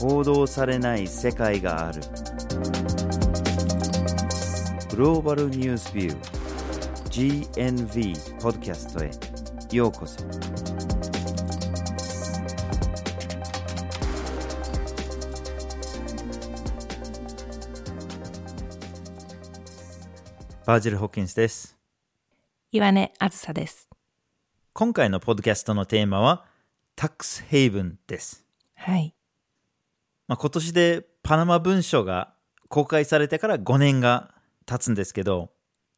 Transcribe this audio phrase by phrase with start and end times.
[0.00, 2.00] 報道されない世界がある
[4.88, 9.10] グローバルニュースビュー GNV ポッドキャストへ
[9.76, 10.24] ようこそ
[20.64, 21.76] バージル・ホッキンスです
[22.72, 23.90] 岩根あずさです。
[24.72, 26.46] 今回のポッドキャストのテーマは
[26.96, 28.46] タックスヘイブンです
[28.76, 29.14] はい。
[30.30, 32.32] まあ、今年でパナマ文書が
[32.68, 34.32] 公開されてから5年が
[34.64, 35.50] 経つんですけど、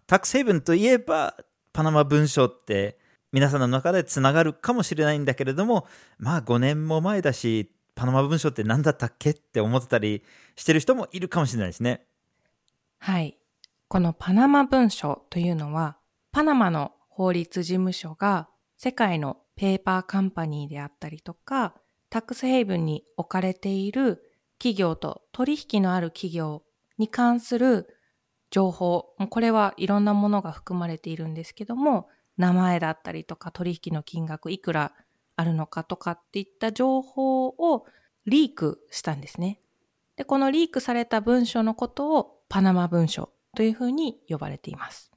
[0.07, 1.37] タックスヘイブンといえば
[1.75, 2.99] パナマ文書って
[3.31, 5.87] 皆さんの中でつながるかもしれないんだけれども、
[6.17, 10.23] まあ5年も前だし、パナマ文書って何だったっけって思ってたり
[10.57, 12.07] してる人もいるかもしれないですね。
[13.01, 13.37] はい。
[13.89, 15.99] このパナマ文書というのは、
[16.31, 21.75] パナマの法律事務所が世界のペーパーカンパニーであったりとか、
[22.13, 24.23] タックスヘイブンに置かれている
[24.59, 26.63] 企業と取引のある企業
[26.99, 27.89] に関する
[28.51, 34.93] 情報、これはいろんなものが含まれているんですけども、名前だったりとか取引の金額いくら
[35.37, 37.87] あるのかとかっていった情報を
[38.27, 39.59] リークしたんですね。
[40.17, 45.11] で、このリークされた文書のことをパナマ文書というふうに呼ばれています。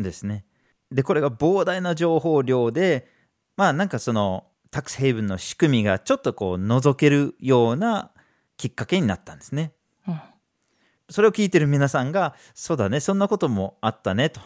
[0.00, 0.46] ですね。
[0.90, 3.08] で、これが膨大な情報量で、
[3.56, 8.10] まあなんかそのタックスヘイブンの仕組みがちょっとこう覗けるような
[8.56, 9.72] きっかけになったんですね。
[10.08, 10.20] うん。
[11.08, 14.40] それを聞いてる皆さんが、そうだね、そんなこともあったねと。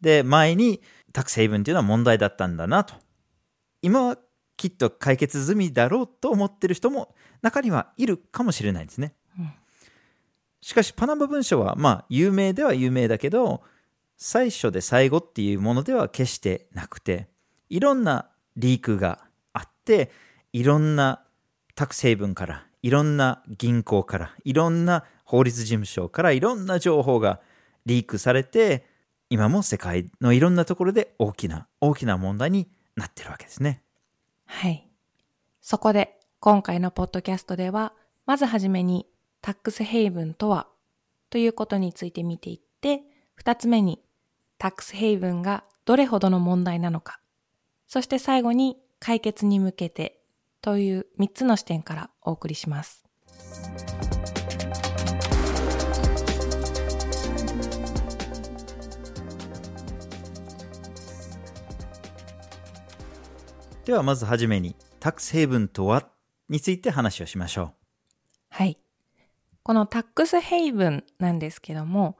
[0.00, 2.94] で、前にタックスヘイブンっていうのは問題だったんだなと。
[3.80, 4.18] 今は
[4.56, 9.14] きっと解決済みだろうと思ってる人も中にはいるかもしれないですね。
[9.38, 9.52] うん
[10.60, 13.62] しかし、パナマ文書は、まあ、有名では有名だけど、
[14.16, 17.28] 最初で最後っていうものでは決してなくて、
[17.70, 19.27] いろんなリークがあ
[19.88, 20.10] って、
[20.52, 21.24] いろんな
[21.74, 27.40] タックスヘイブンから、いろんな銀行から、いろんな法律事務所から、いろんな情報が
[27.86, 28.86] リークされて、
[29.30, 33.82] 今も世界のいろんなところで大きな、大きな問題になってるわけですね。
[34.44, 34.86] はい。
[35.62, 37.94] そこで、今回のポッドキャストでは、
[38.26, 39.06] まずはじめに、
[39.40, 40.68] タックスヘイブンとは、
[41.30, 43.02] ということについて見ていって、
[43.34, 44.02] 二つ目に、
[44.58, 47.20] タックスヘイブンがどれほどの問題なのか、
[47.86, 50.20] そして最後に解決に向けて、
[50.60, 53.04] という三つの視点からお送りします。
[63.84, 66.10] ではまずはじめに、タックスヘイブンとは
[66.50, 67.72] について話をしましょ
[68.50, 68.76] はい。
[69.62, 72.18] このタックスヘイブンなんですけども、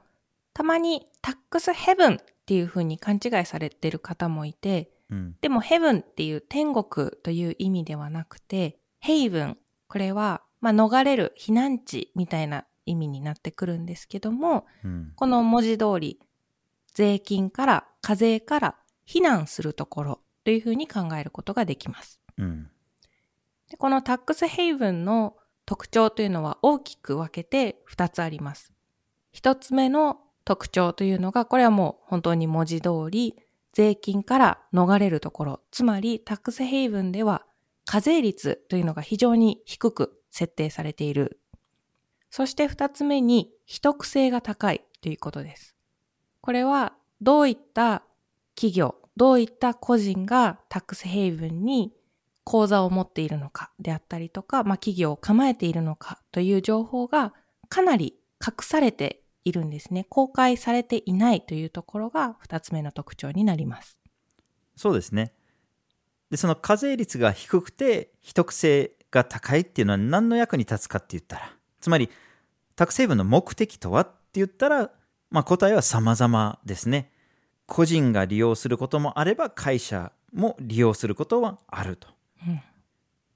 [0.53, 5.15] たまにタックスヘブンっていう風に勘違いされてる方もいて、う。
[5.15, 5.35] うん。
[5.41, 15.13] でもヘブンっていう天国という意味ではなくて、ヘイブン、これは、まあ、逃れる避難地みたいな意味になってくるんですけども、うん。
[15.15, 16.19] この文字通り、
[16.93, 18.75] 税金から、課税から
[19.07, 22.19] 避難するところというふうに考えることができます。
[22.37, 22.69] うん。
[23.69, 28.73] でこのタックスヘイブンの特徴というのは大きく分けて2つあります。
[29.35, 33.35] 1つ目の特徴というのが、これはもう本当に文字通り、
[33.73, 37.45] 税金から逃れるところ、つまりタックスヘイブンでは
[37.85, 41.39] 課税率というのが非常に低く設定されている。
[42.29, 45.75] そして2つ目に、秘匿性が高いということです。
[46.41, 48.03] これはどういった
[48.55, 51.93] 企業、どういった個人がタックスヘイブンに
[52.43, 57.33] 口座を持っているのかであったりとか、まあ、企業を構えているのかという情報が
[57.69, 58.15] かなり
[58.45, 60.05] 隠されているんですね。
[60.09, 63.97] 公開されていないというところが二つ目の特徴になります。
[64.75, 65.33] そうですね。
[66.29, 72.09] で、その課税率が低くて、秘匿性が高いっていうのは何の役に立つかって言ったら、つまり、
[72.75, 74.91] タックスヘイブンの目的とはって言ったら、
[75.31, 77.11] まあ答えは様々ですね。
[77.65, 82.07] 個人が利用することもあれば、会社も利用することはあると。
[82.47, 82.61] うん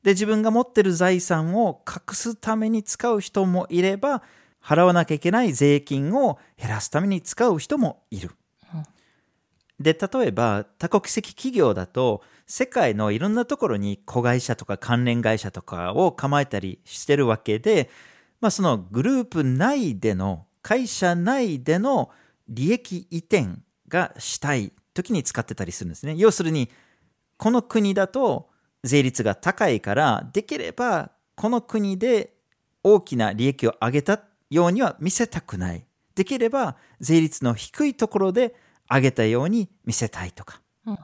[0.04, 4.22] で、自分が持ってる財産を隠すために使う人もいれば、
[4.64, 8.32] 払わなきゃいけない税金を減らすために使う人もいる。
[9.80, 17.90] で、例えば多国籍企業だと、世界のいろんなところに子会社とか関連会社とかを構えたりしてるわけで、
[18.40, 22.10] まあそのグループ内での、会社内での
[22.48, 23.60] 利益移転
[23.90, 26.16] がしたい時に使ってたりするんですね。
[26.18, 26.70] 要するに、
[27.38, 28.50] この国だと
[28.84, 32.34] 税率が高いから、できればこの国で
[32.84, 34.22] 大きな利益を上げた
[34.54, 35.86] ようには見せたくない。
[36.16, 38.56] できれば税率の低いところで
[38.90, 40.62] 上げたように見せたいとか。
[40.86, 40.98] うん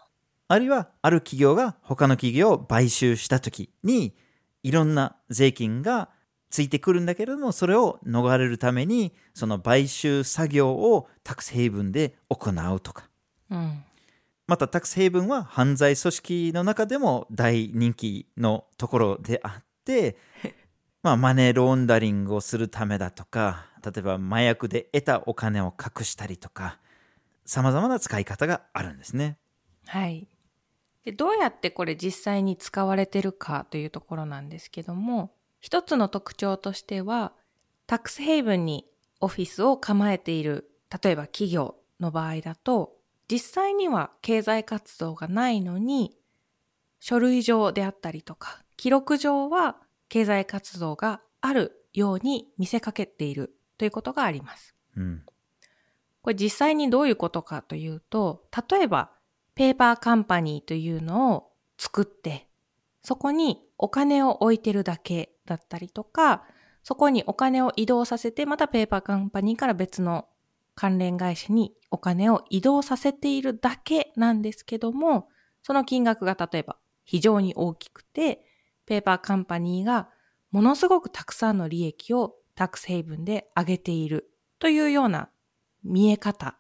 [0.52, 4.16] あるいは、ある企業が他の企業を買収したときに、
[4.64, 6.10] いろんな税金が
[6.50, 13.08] ついてくるんだけれども、それを逃れるために、その買収作業をタックスヘイブンで行うとか。
[13.52, 13.84] うん。
[14.48, 20.18] またタックスヘイブンは犯罪組織の中でも大人気のところであって、
[21.02, 26.80] まあ、マネーロンダリングをするためだとか、例えば麻薬で得たお金を隠したりとか、
[27.46, 29.38] 様々な使い方があるんですね。
[29.88, 30.28] はい。
[31.06, 37.32] で、どうやってこれ実際に使われてるかというところなんですけども、一つの特徴としては、
[37.88, 38.86] タックスヘイブンに
[39.22, 40.70] オフィスを構えている、
[41.02, 42.98] 例えば企業の場合だと、
[43.32, 46.18] 実際には経済活動がないのに、
[47.00, 49.78] 書類上であったりとか、記録上は
[50.10, 54.76] 経済活動があるように見せかけているということがあります。
[54.98, 55.24] うん。
[56.22, 59.12] これ実際にどういうことかというと、例えば
[59.56, 62.48] ペーパーカンパニーというのを作って、
[63.04, 66.44] そこにお金を置いてるだけだったりとか、
[66.84, 70.28] そこにお金を移動させて、またペーパーカンパニーから別の
[70.76, 75.30] 関連会社にお金を移動させているだけなんですけども、
[75.62, 78.46] その金額が例えば非常に大きくて、
[78.90, 80.10] ペーパーカンパニーが
[80.52, 85.30] ものすごくたくさんの利益をタックスヘイブンで上げているというような
[85.84, 86.58] 見え方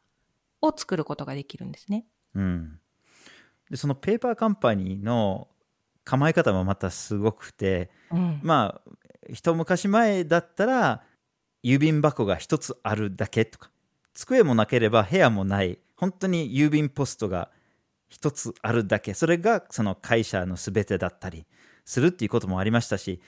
[0.61, 2.05] を作ることができるんですね。
[2.35, 2.79] うん。
[3.71, 5.47] で、そのペーパーカンパニーの
[6.03, 8.39] 構え方もまたすごくて、うん。
[8.43, 8.91] まあ、
[9.27, 11.01] 一昔前だったら、
[11.63, 13.71] 郵便箱が一つあるだけとか、
[14.13, 17.49] 机もなければ部屋もない、本当に郵便ポストが
[18.07, 21.47] 一つあるだけ、それがその会社の全てだったり
[21.89, 23.19] するっていうこともありましたし、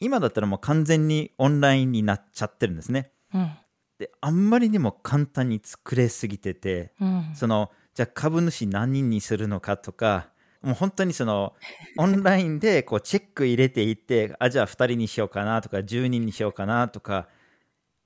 [0.00, 3.10] 今だったらもう完全にオンラインになっちゃってるんですね。
[3.32, 3.50] うん。
[3.98, 7.30] で、あんまりにも簡単に作れすぎてて、うん。
[7.34, 10.28] そのじゃあ株主何人にするのかとか
[10.62, 11.54] もう本当にその
[11.96, 17.28] オンラインでこうチェック入れていってあじゃあ2人にしようかなとか10人にしようかなとか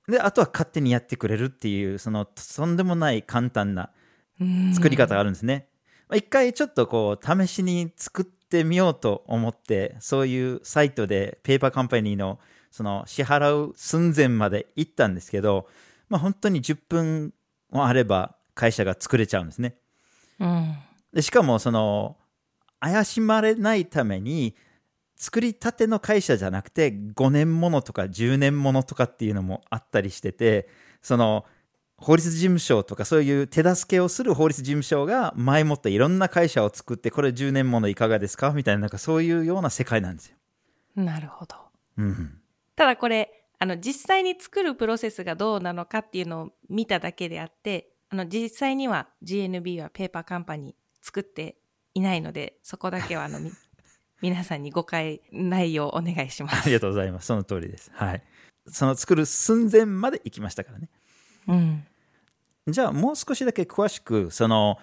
[0.07, 3.91] であとは勝手にやってくれるっていうそのとんでもない簡単な
[4.39, 5.67] うん作り方があるんですね。
[6.07, 12.39] まあ一回ちょっとこう試しに作ってみようと思ってそういうサイトでペーパーカンパニーの
[12.71, 15.67] その支払う寸前まで行ったんですけど、
[16.07, 17.33] まあ、本当に10分
[17.71, 19.75] もあれば会社が作れちゃうんですね。
[20.39, 20.75] うん。
[21.13, 22.17] でしかもその
[22.79, 24.55] 怪しまれないために
[25.15, 30.69] 作りたての会社じゃなくて5年ものとか10年ものとかっていうのもあったりしてて
[31.01, 31.45] その
[32.01, 40.37] 法律事務所とかそういう手助けをする法律事務所が前もっていろんな会社を作ってこれ10年ものいかがですかみたいななんかそういうような世界なんですよ。
[40.95, 41.55] なるほど。
[41.97, 42.39] うん、
[42.75, 51.57] ただこれ、あの、実際に作るプロセスがどうなのかっていうのを見ただけであって、あの、実際には GNB はペーパーカンパニー作って
[51.93, 53.51] いないので、そこだけはあの、み
[54.21, 56.63] 皆さんに誤解ないようお願いします。
[56.63, 57.27] ありがとうございます。
[57.27, 57.91] その通りです。
[57.93, 58.23] はい。
[58.67, 60.89] その作る寸前まで行きましたからね。
[61.49, 61.83] うん。
[62.67, 64.77] じゃあもう少しだけ詳しくその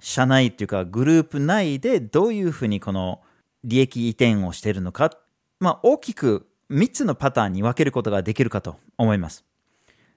[0.00, 3.20] 社内っていうかグループ内でどういうふうにこの
[3.64, 5.12] 利益移転をしているのか、
[5.60, 9.44] まあ、大きく3つのパターンに分けることができるかと思います。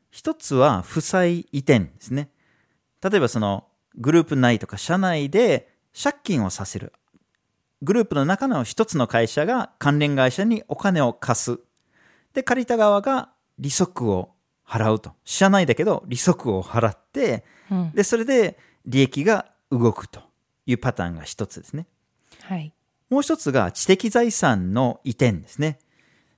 [0.10, 2.30] 一つは負債移転ですね。
[3.02, 3.66] 例えばその
[3.96, 5.70] グループ内とか社内で
[6.00, 6.94] 借金をさせる。
[7.82, 11.60] グループの中の一つの会社が関連会社にお金を貸す。
[12.34, 14.32] で、借りた側が利息を
[14.72, 15.12] 払うと。
[15.26, 17.92] 社内だけど利息を払って、うん。
[17.92, 20.22] で、それで利益が動くと
[20.66, 21.88] いうパターンが一つですね。
[22.44, 22.74] はい。
[23.10, 25.80] もう一つが知的財産の移転ですね。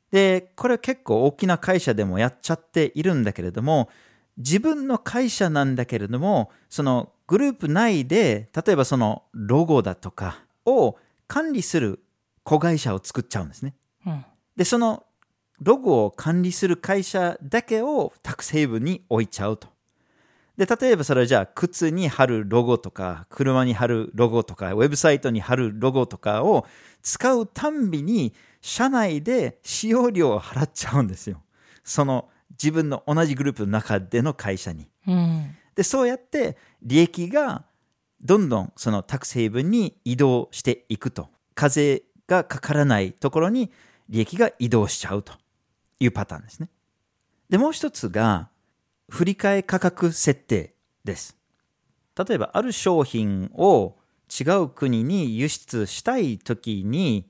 [0.09, 3.89] で、これ結構大きな会社でもやっちゃっているんだけれども、
[4.37, 10.97] 自分の会社なんだけれども、そのグループ内で、例えばそのロゴだとかを
[11.27, 11.99] 管理する
[12.43, 13.75] 子会社を作っちゃうんですね。
[14.07, 14.25] うん。
[14.55, 15.03] で、その
[15.62, 19.67] ロゴを管理する会社だけをタックスヘイブンに置いちゃうと。
[20.57, 26.67] で、例えばそれはじゃあ靴に貼るロゴとか、車に貼るロゴとか、ウェブサイトに貼るロゴとかを
[27.01, 31.41] 使うたんびに、社内で使用料を払っちゃうんですよ。
[31.83, 34.88] その自分の同じグループの中での会社に。
[35.07, 35.55] うん。
[35.75, 37.65] で、そうやって利益が
[38.22, 41.29] どんどんそのタックスヘイブンに移動していくと。
[41.55, 43.72] 課税がかからないところに
[44.10, 45.33] 利益が移動しちゃうと
[46.03, 46.69] いうパターンですね。
[47.50, 48.50] で、もう一つが、
[49.10, 51.38] 振替価格設定です。
[52.17, 53.98] 例えば、ある商品を
[54.29, 57.29] 違う国に輸出したいときに、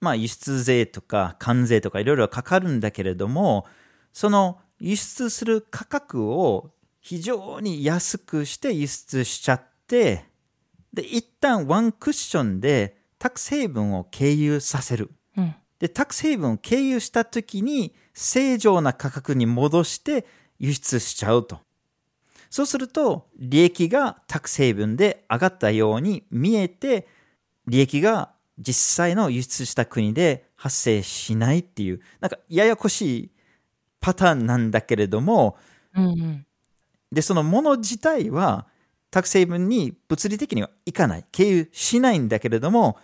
[0.00, 3.66] まあ、輸出税とか関税とかいろいろかかるんだけれども、
[4.12, 6.70] その輸出する価格を
[7.00, 10.24] 非常に安くして輸出しちゃって、
[10.92, 15.10] で、一旦ワンクッションでタックスヘイブンを経由させる。
[15.36, 15.54] うん。
[15.78, 20.26] で、タックスヘイブンを経由した時に正常な価格に戻して
[20.58, 21.60] 輸出しちゃうと。
[22.50, 27.08] そうすると、利益がタックスヘイブンで上がったように見えて、
[27.66, 33.30] 利益が実際の輸出した国で発生しないっていう、なんかややこしい
[34.00, 35.56] パターンなんだけれども、
[35.96, 36.46] うんうん。
[37.10, 38.66] で、そのもの自体は、
[39.10, 42.98] タックスヘイブンに物理的には行かない、経由しないんだけれども、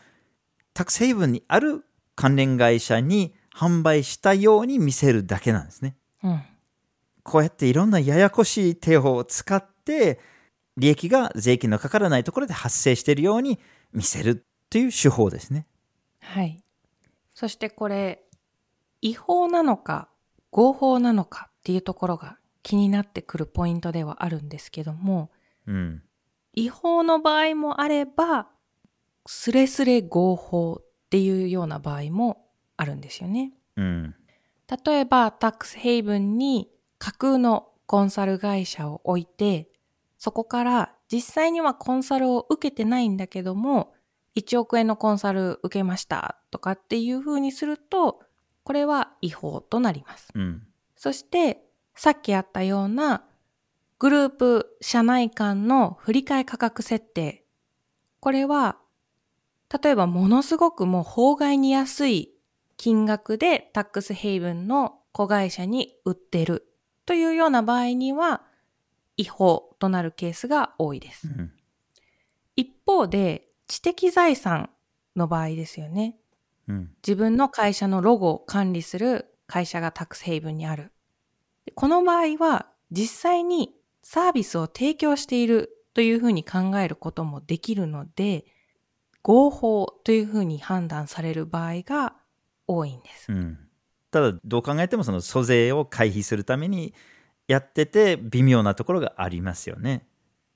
[0.75, 5.97] タックスヘイブンにある関連会社に販売したように見せるだけなんですね。
[6.23, 6.43] うん。
[7.23, 10.21] こうやっていろんなややこしい手法を使って、
[10.77, 13.59] 利益が税金のかからないところで発生しているように
[13.93, 15.67] 見せるという手法ですね。
[16.21, 16.63] はい。
[17.35, 18.23] そしてこれ、
[19.03, 20.09] 違法なのか
[20.51, 25.31] 合法なのかっていうところが気になってくるポイントではあるんですけども、
[25.67, 26.03] うん。
[26.53, 28.49] 違法の場合もあれば、
[29.27, 33.53] スレスレ合法っていうような場合もあるんですよね。
[33.77, 34.15] うん。
[34.85, 39.69] 例えば、タックスヘイブンに架空のコンサル会社を置いて、
[40.19, 43.93] そこから実際にはコンサルを受けてないんだけども、
[44.37, 48.21] 1億円のコンサル受けましたとかっていう風にすると、
[48.63, 50.29] これは違法となります。
[50.33, 50.63] うん。
[50.95, 51.65] そして、
[51.97, 53.25] さっきあったような
[53.99, 57.45] グループ社内間の振り替え価格設定。
[58.21, 58.79] これは、
[59.83, 62.35] 例えばものすごくもう法外に安い
[62.77, 66.67] 金額でタックスヘイブンの子会社に売ってる
[67.07, 68.43] というような場合には
[69.17, 71.29] 違法となるケースが多いです。
[71.29, 71.53] うん。
[72.57, 74.71] 一方で知的財産
[75.15, 76.17] の場合ですよね。
[76.69, 76.91] うん。
[77.07, 80.93] 自分の会社のロゴを管理する会社がタックスヘイブンにある。
[81.67, 88.45] でこの場合は実際にサービスを提供しているというふうに考えることもできるので、
[89.23, 92.17] 合法というふうに判断される場合が
[92.67, 93.31] 多いんです。
[93.33, 93.59] うん。
[94.11, 96.95] ただ、どう考えてもその租税を回避するために
[97.49, 100.07] やってて微妙なところがありますよね。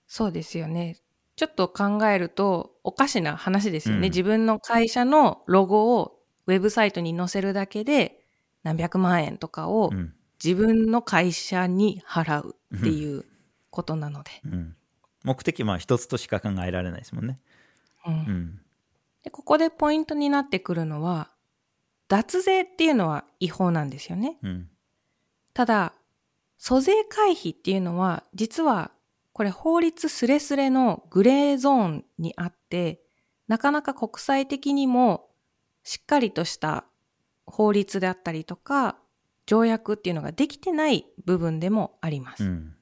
[0.07, 1.01] そうですよね。
[1.37, 4.09] ちょっと考えるとおかしな話ですよね。
[4.09, 8.21] うん自分の会社のロゴをウェブサイトに載せるだけで
[8.63, 10.15] 何百万円とかをうん。
[10.43, 13.25] 自分の会社に払うっていう
[13.71, 14.31] ことなので。
[14.45, 14.77] うん。
[15.25, 17.41] 目的は一つとしか考えられないですもんね。
[18.07, 18.61] うんうん。
[19.23, 21.31] でここでポイントになってくるのは、
[22.09, 24.39] 脱税っていうのは違法なんですよね。
[24.43, 24.69] うん。
[25.55, 25.95] ただ、
[26.59, 28.91] 租税回避っていうのは、実は
[29.33, 33.03] これ法律スレスレのグレーゾーンにあって、
[33.49, 35.29] なかなか国際的にも
[35.83, 36.87] しっかりとした
[37.47, 38.99] 法律であったりとか、
[39.47, 42.45] 条約っていうのができてない部分でもあります。
[42.45, 42.75] うん。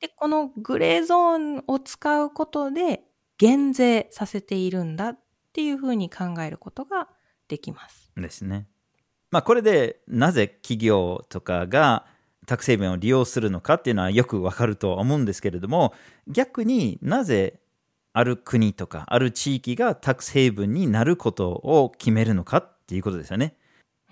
[0.00, 3.02] で、このグレーゾーンを使うことで
[3.40, 5.18] 減税させているんだっ
[5.54, 7.08] ていうふうに考えることが
[7.48, 8.12] できます。
[8.14, 8.66] ですね。
[9.30, 12.04] まあこれでなぜ企業とかが
[12.46, 15.94] タックを利用するのかっていうのはよくわかるとは思うんですけれども
[16.28, 17.60] 逆になぜ
[18.12, 23.54] ある国とかある地域がタックスヘイブンになることを決めるのかっていうことですよね。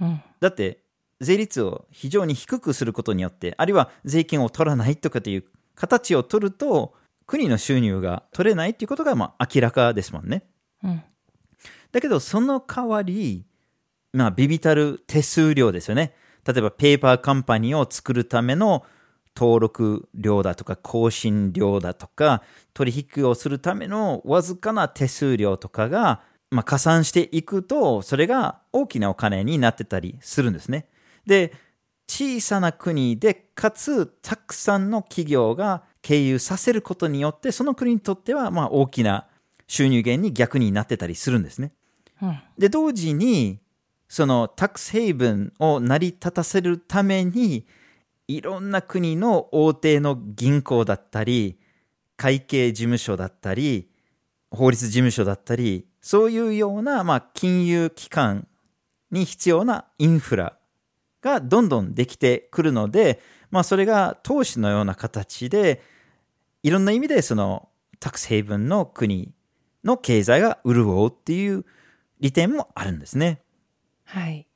[0.01, 0.23] うん。
[0.41, 0.79] だって
[1.21, 5.45] 税率を非常に低くすることによってあるいは税金を取らないとかっていう
[5.75, 6.95] 形を取ると
[7.29, 10.45] 国の収入が取れないっていうことがまあ明らかですもんね。
[10.83, 11.03] うん。
[11.93, 13.47] だけど、その代わり、
[14.15, 16.15] まあ、ビビたる手数料ですよね。
[16.47, 18.83] 例えば、ペーパーカンパニーを作るための
[19.37, 22.43] 登録料だとか、更新料だとか、
[22.73, 30.89] 取引をするためのわずかな手数料とかが、まあ、加算していくと、それが大きなお金になってたりするんですね。
[31.27, 31.53] で、
[32.09, 39.27] 小さな国で、かつ、たくさんの企業が経由させることによって、その国にとっては、まあ、大きな
[39.67, 41.73] 収入源に逆になってたりするんですね。
[42.23, 42.41] うん。
[42.57, 43.61] で、同時に、
[44.09, 47.67] そのタックスヘイブンを成り立たせるために、
[48.27, 51.59] いろんな国の大手の銀行だったり、
[52.17, 53.91] 会計事務所だったり、
[54.51, 58.47] 法律事務所だったり、そういうような、まあ、金融機関
[59.11, 60.59] に必要なインフラ
[61.21, 65.83] がどんどんできてくるので、まあ、それが投資のような形で、
[66.63, 67.69] いろんな意味でその
[68.01, 69.33] タックスヘイブンの国
[69.85, 71.65] の経済が潤うっていう
[72.21, 73.43] 利点もあるんですね。
[74.05, 74.47] はい。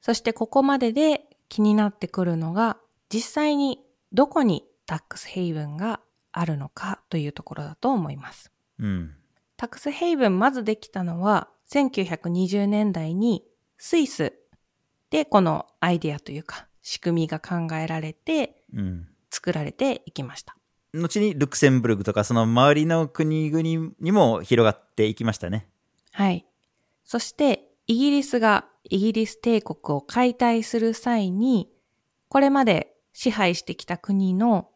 [0.00, 2.78] そしてここまでで気になってくるのが、
[3.12, 3.80] 実際に
[4.12, 6.00] どこにタックスヘイブンが
[6.32, 8.50] あるのかというところだと思います。
[8.78, 9.14] うん。
[9.56, 13.44] タックスヘイブンまずできたのは1920年代に
[13.78, 14.32] スイス
[15.10, 19.08] でこのアイデアというか仕組みが考えられてうん。
[19.30, 20.56] 作られていきました。
[20.92, 25.66] 後にルクセンブルクとかその周りの国々にも広がっていきましたね。
[26.12, 26.44] はい。
[27.04, 31.70] そしてイギリスがイギリス帝国を解体する際に、
[32.28, 34.68] これまで支配してきた国の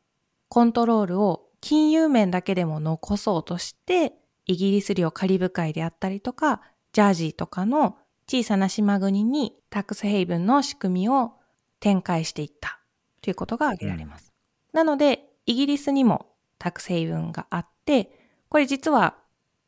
[0.49, 4.15] コントロールを金融面だけでも残そうとして、
[4.47, 7.99] イギリス領カリブ海であったりとか、ジャージーとかの
[8.29, 11.36] 小さな島国にタックスヘイブンの仕組みを
[11.81, 12.81] 展開していった
[13.23, 14.33] ということが挙げられます。
[14.73, 16.27] うん、なので、イギリスにも
[16.59, 18.11] タックスヘイブンがあって、
[18.49, 19.17] これ実は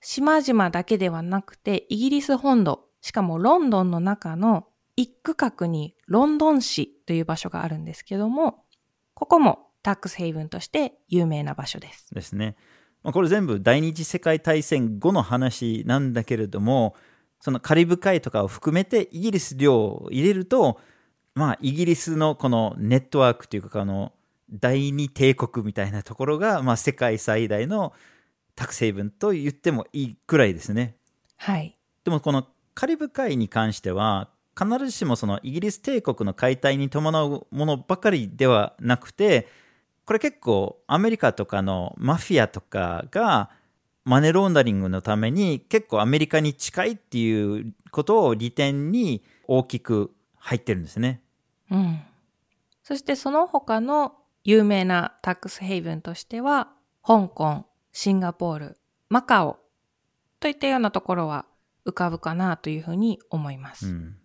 [0.00, 8.64] 島々だけではなくて、イギリス本土、しかもロンドンの中の一区画にロンドン市という場所があるんですけども、
[9.14, 12.12] ここもタックスヘイブンとして有名な場所です。
[12.14, 12.56] ですね。
[13.04, 16.94] これ全部第二次世界大戦後の話なんだけれども、
[17.40, 20.80] そのカリブ海とかを含めてイギリス領を入れると、
[21.38, 24.12] まあ、イギリスのこのネットワークというか、あの、
[24.50, 27.92] 第二帝国みたいなところが、まあ、世界最大の
[28.56, 30.96] タク成分と言ってもいいくらいですね。
[31.36, 31.78] はい。
[32.02, 39.46] でもこのカリブ海に関しては、必ずしもそのイギリス帝国の解体に伴うものばかりではなくて、
[40.04, 43.50] これ結構アメリカとかのマフィアとかが
[44.04, 51.20] マネーロンダリングのために結構アメリカに近いっていうことを利点に大きく入ってるんですね。
[51.70, 52.00] うん。
[52.82, 56.72] そしてその他の有名なタックスヘイブンとしては、
[57.04, 59.58] 香港、シンガポール、マカオ
[60.40, 61.46] といったようなところは
[61.86, 63.88] 浮かぶかなというふうに思います。
[63.88, 64.16] うん、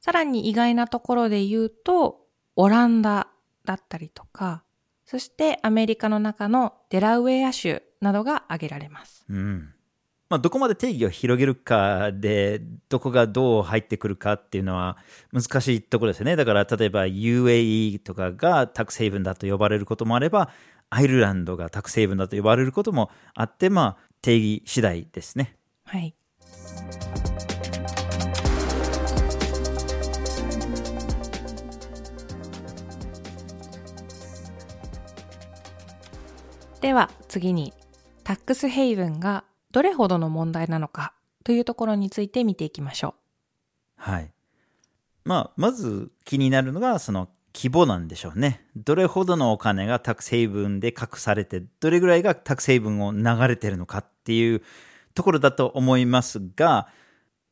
[0.00, 3.28] さらに意外なところで言うと、オランダ
[3.64, 4.64] だったりとか、
[5.04, 9.24] そしてアメリカの中のデラウェア州などが挙げられます。
[9.28, 9.75] うん
[10.28, 14.96] まあ、どこまで定義を広げるかで、どこがどう入ってくるかっていうのは
[15.32, 16.34] 難しいところですよね。
[16.34, 20.50] だから、例えば UAE とかがタックスヘイブンだと呼ばれることもあれば、
[20.90, 25.56] アイルランドがタックスヘイブンだと呼ばれることもあって、まあ、定義次第ですね。
[25.84, 26.14] はい。
[36.80, 37.72] では次に
[38.22, 39.44] タックスヘイブンが
[39.76, 41.12] どれほどの問題なのか
[41.44, 43.14] というところについて見ていきましょう。
[43.96, 44.32] はい。
[45.26, 48.64] まあ、まず気になるのがその規模なんでしょうね。
[48.74, 54.62] どれほどのお金がタクスヘイブンで隠されて、どれぐらいがタクスヘイブンを流れてるのかっていう
[55.12, 56.88] ところだと思いますが、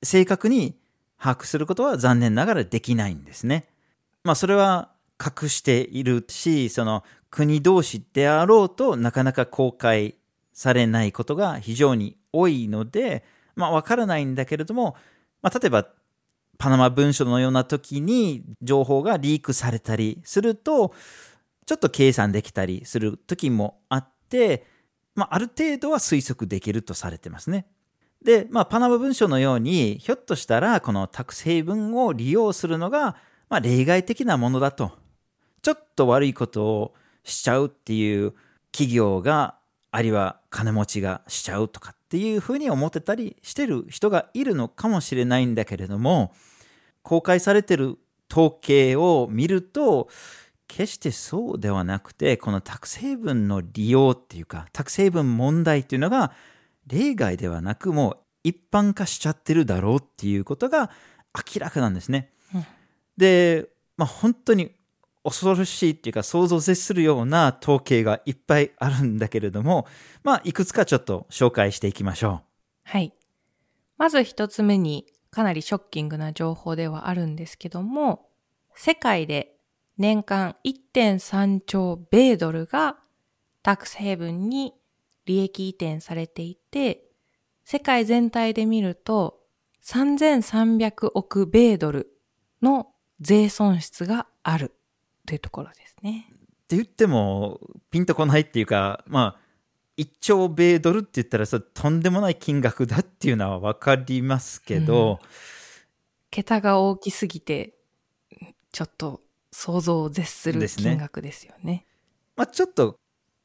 [0.02, 0.78] 正確に
[1.18, 3.68] 把握することは残念ながらできないんですね。
[4.22, 10.14] まあ、それは隠しているし、その国同士であろうとなかなか公開
[10.54, 13.24] されないことが非常に多いので、
[13.56, 14.96] まあ、わからないんだけれども、
[15.42, 15.86] まあ、例えば、
[16.56, 20.94] パナマ文書のような時に情報がリークされたりすると、
[21.66, 24.64] ちょっと計算できたりする時もあって、
[25.14, 27.66] まあ、ある程度は推測できるとされてますね。
[28.22, 33.16] で、まあ、パナマ文書のように、ひょっとしたら、このタク成分を利用するのが、
[33.48, 34.92] まあ、例外的なものだと。
[35.62, 38.34] ちょっと悪いことをしちゃうっていう
[38.70, 39.56] 企業が
[39.96, 46.34] あるいは金持ちがしちゃうとかっていうふうに思ってたりしてる人がいるのかもしれないんだけれども
[47.02, 47.96] 公開されてる
[48.28, 50.08] 統計を見ると
[50.66, 56.32] 決してそうではなくてこのタク成分の利用っていうかタク成分問題っていうのが
[56.88, 60.90] 例外ではなくもう一般化しちゃってるだろうっていうことが
[61.54, 62.32] 明らかなんですね。
[62.52, 62.66] うん、
[63.16, 64.72] で、まあ、本当に
[65.24, 69.86] 恐ろしいっていうか想像を絶するような統計がいっぱいあるんだけれども、
[70.22, 72.40] まあ、いくつかちょっと紹介していきましょう。
[72.84, 73.14] はい。
[73.96, 78.28] まず一つ目に、かなりショッキングな情報ではあるんですけども、
[78.74, 79.56] 世界で
[79.96, 82.98] 年間1.3兆米ドルが
[83.62, 84.74] タックスヘイブンに
[85.24, 87.02] 利益移転されていて、
[87.64, 89.40] 世界全体で見ると
[89.84, 92.10] 3300億米ドル
[92.62, 92.88] の
[93.20, 94.74] 税損失がある
[95.26, 96.28] というところですね。
[96.30, 97.60] って言っても
[97.90, 99.44] ピンとこないっていうかまあ
[99.96, 105.28] 1兆米ドルって言ったらそれとんでもない金額だっていうのは分かりますけど、うん、
[106.30, 107.74] 桁が大きすぎて
[108.72, 109.20] ちょっと
[109.52, 111.64] 想像を絶する金額ですよね。
[111.64, 111.86] ね
[112.36, 112.98] まあ、ちょっと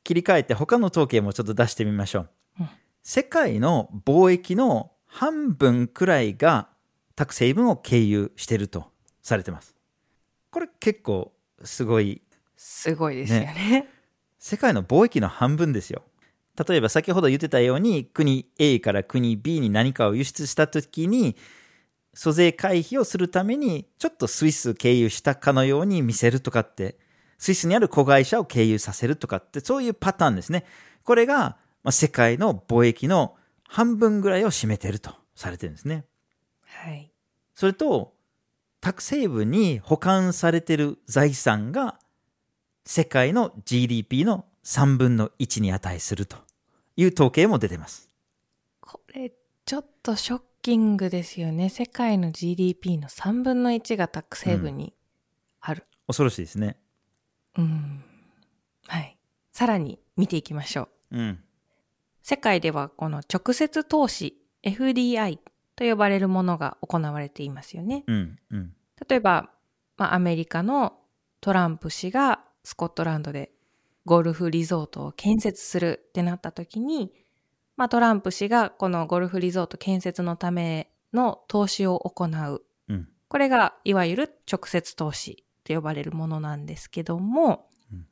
[0.03, 2.29] 切り替えて他の統計もちょっと出してみましょう。
[2.61, 2.69] うん、
[3.03, 6.69] 世界の貿易の半分くらいが
[7.15, 9.75] タク成分を経由してるとされてます。
[10.49, 11.31] これ結構
[11.63, 12.21] すごい。
[12.55, 13.45] すごいですよね。
[13.53, 13.87] ね
[14.39, 16.03] 世界の貿易の半分ですよ。
[16.67, 21.37] 例えば先ほど言ってたように国 A から国 B に何かを輸出した時に
[22.13, 26.97] 租税回避をするためにちょっとスイス経由したかのように見せるとかって
[27.37, 30.65] スイスにある子会社を経由させるとかってそういうパターンですね。
[31.03, 31.57] これが
[31.89, 36.03] 世界の貿易の半分ぐらいを占めてるとされてるんですね。
[36.65, 37.11] はい。
[37.55, 38.13] それと、
[38.81, 41.99] タックスヘイブンに保管されている財産が
[42.85, 46.37] 世界の GDP の3分の1に値すると
[46.95, 48.09] いう統計も出てます。
[48.79, 49.31] これ、
[49.65, 51.69] ちょっとショッキングですよね。
[51.69, 54.93] 世界の GDP の3分の1がタックスヘイブンに
[55.61, 55.85] ある。
[56.07, 56.77] 恐ろしいですね。
[57.57, 58.03] うん。
[58.87, 59.17] はい。
[59.51, 61.17] さらに見ていきましょう。
[61.17, 61.43] うん。
[62.23, 65.39] 世界ではこの直接投資 FDI
[65.79, 68.03] と呼ばれるものが行われていますよね。
[68.05, 68.37] うん。
[68.51, 68.73] うん。
[69.07, 69.49] 例えば、
[69.95, 70.97] まあ、アメリカの
[71.39, 73.53] トランプ氏がスコットランドで
[74.05, 77.13] ゴルフリゾートを建設するってなった時に、
[77.77, 82.61] まあ、トランプ氏がこのゴルフリゾート建設のための投資を行う。
[82.89, 83.07] うん。
[83.29, 88.05] これがいわゆる直接投資と呼ばれるものなんですけども、うん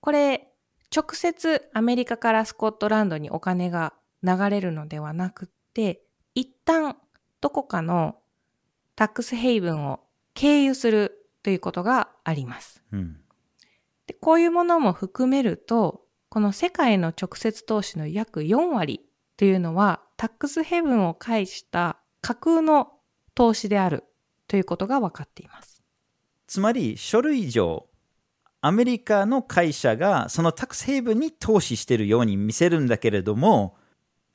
[0.00, 0.52] これ
[0.94, 6.05] 直接アメリカからスコットランドにお金が流れるのではなくって、
[6.36, 6.96] 一旦
[7.40, 8.18] どこかの
[8.94, 10.00] タックスヘイブンを
[10.34, 12.84] 経由するということがあります。
[12.92, 13.16] うん。
[14.06, 19.00] でこういうものも含めると、この世界の直接投資の約4割
[19.38, 22.92] というのは、タックスヘブンを介した架空の
[23.34, 24.04] 投資である
[24.46, 25.82] ということが分かっています。
[26.46, 27.88] つまり、書類上、
[28.60, 33.76] アメリカの会社がそのタックスヘイブンに投資しているように見せるんだけれども、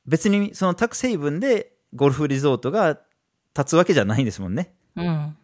[0.08, 3.00] 別にそのタックスヘイブンでゴルフリゾートが
[3.56, 4.74] 立つわけじゃないんですもんね。
[4.96, 5.38] うん。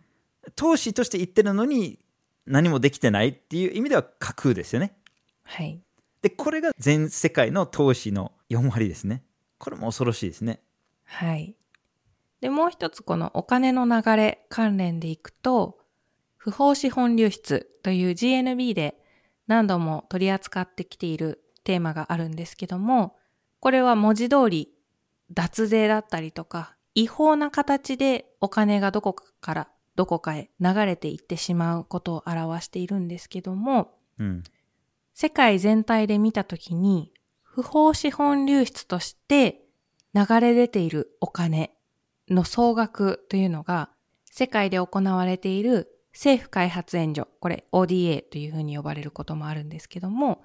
[0.55, 1.99] 投資として言ってるのに
[2.45, 4.97] 何もできてないっていう意味では架空ですよね。
[5.43, 5.81] はい。
[6.21, 9.23] で、これが全世界の投資の4割ですね。
[9.57, 10.61] これも恐ろしいですね。
[11.03, 11.55] はい。
[12.41, 15.79] で、もう一つこのお金の流れ関連でいくと、
[16.37, 18.97] 不法資本流出という GNB で
[19.47, 23.17] 何度も取り扱ってきているテーマがあるんですけども、
[23.59, 24.69] これは文字通り
[25.31, 34.43] 脱税だったりとか、違法な形でお金がどこかからどこかへ流れていってしまうことを表しているんですけども、うん。
[35.13, 37.11] 世界全体で見たときに、
[37.41, 39.63] 不法資本流出として
[40.13, 41.71] 流れ出ているお金
[42.29, 43.89] の総額というのが、
[44.25, 50.43] 世界で行われている政府開発援助、これ ODA というふうに呼ばれることもあるんですけども、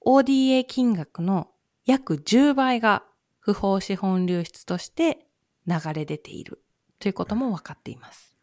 [0.00, 1.48] ODA 金額の
[1.84, 3.04] 約10倍が
[3.40, 5.26] 不法資本流出として
[5.66, 6.62] 流れ出ている
[6.98, 8.36] ということも分かっています。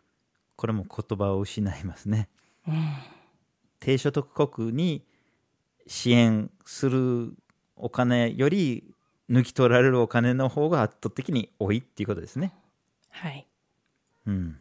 [0.55, 2.29] これも言葉を失いますね。
[2.67, 3.17] うん
[3.79, 5.05] 低所得国に
[5.85, 7.35] 支援する
[7.75, 8.93] お金より
[9.29, 12.53] 抜き取られるお金の方が圧倒的に多いっていうことですね。
[13.09, 13.47] はい。
[14.25, 14.57] うん。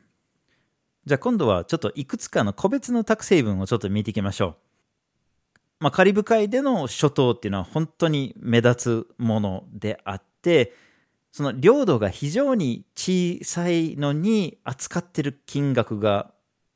[1.05, 4.57] じゃあ今度はちょっといくつかの個別のタックス成分をちょっと見ていきましょう。
[5.79, 10.73] まあ、カリブ海での諸島っていうのは本当に目立つものであって、
[11.33, 16.33] その領土が非常に小さいのに扱ってる金額が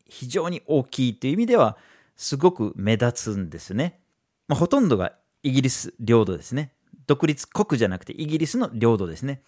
[0.07, 1.79] 非常に大きいという意味では
[2.17, 4.01] すごく目立つんですね。
[4.49, 6.75] まあ、ほとんどがイギリス領土ですね。
[7.07, 9.43] 独立国じゃなくてイギリスの領土ですね。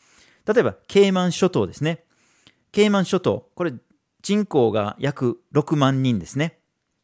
[0.46, 2.04] 例えば、ケイマン諸島ですね。
[2.72, 3.74] ケイマン諸島、これ
[4.22, 6.58] 人口が約6万人ですね。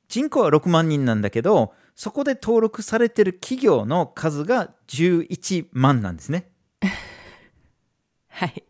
[0.08, 6.48] 人口は6万人なんだけど、そこで登録されてる企業の数が11万なんですね。
[8.28, 8.62] はい。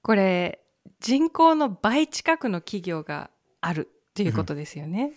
[0.00, 0.60] これ、
[1.00, 3.30] 人口の倍近くの企業が
[3.60, 5.10] あるということですよね。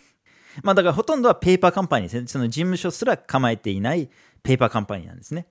[0.63, 2.27] まあだからほとんどはペーパーカンパニーですね。
[2.27, 4.09] その事務所すら構えていない
[4.41, 5.45] ペーパーカンパニーなんですね。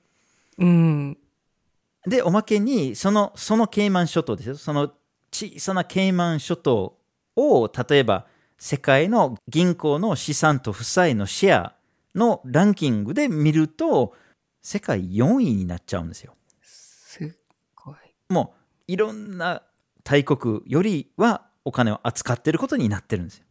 [0.58, 1.16] うん。
[2.08, 4.56] で、おまけに、その、そのケイマン諸島ですよ。
[4.56, 4.92] その
[5.30, 6.98] 小さなケイマン諸島
[7.36, 8.26] を、例えば、
[8.62, 11.74] 世界の銀行の資産と負債のシェア
[12.14, 14.14] のランキングで見ると、
[14.60, 16.34] 世界4位になっちゃうんですよ。
[16.60, 17.32] すっ
[17.74, 17.94] ごい。
[18.28, 18.52] も
[18.86, 19.62] う、いろんな
[20.04, 23.44] 大国よりはお金を扱ってることになってるんですよ。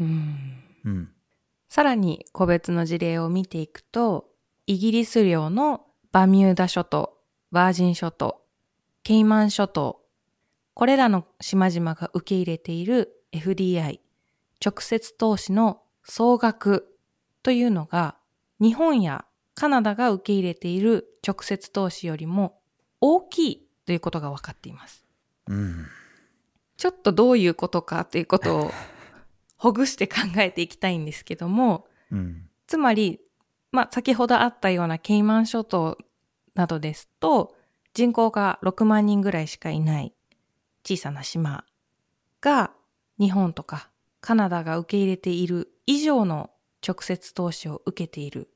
[0.00, 0.62] うん。
[0.84, 1.12] うん。
[1.68, 4.26] さらに個別の事例を見ていくと、
[4.66, 7.16] イギリス領のバミューダ諸島、
[7.52, 8.42] バージン諸島、
[9.04, 10.00] ケイマン諸島、
[10.74, 14.00] これらの島々が受け入れている FDI、
[14.64, 16.96] 直接投資の総額
[17.42, 18.16] というのが、
[18.60, 22.60] 日本やカナダが受け入れている直接投資よりも
[23.00, 25.04] 大きいということが分かっています。
[25.48, 25.86] うん。
[26.76, 28.70] ちょっとどういうことかということを
[29.56, 32.48] ほぐして考えていきたいんですけども、うん。
[32.66, 33.20] つまり、
[33.72, 35.98] まあ、先ほどあったようなケイマン諸島
[36.54, 37.54] などですと、
[37.94, 40.12] 人口が6万人ぐらいしかいない
[40.84, 41.64] 小さな島
[42.42, 42.72] が
[43.18, 43.88] 日本とか
[44.26, 46.50] カナダが受け入れている以上の
[46.84, 48.48] 直接投資を受けている